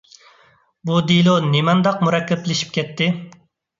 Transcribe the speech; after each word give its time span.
بۇ 0.89 0.95
دېلو 1.11 1.35
نېمانداق 1.49 2.03
مۇرەككەپلىشىپ 2.07 2.77
كەتتى! 2.79 3.11